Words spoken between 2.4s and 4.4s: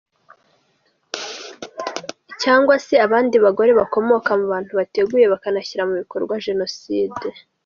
Cyangwa se abandi bagore bakomoka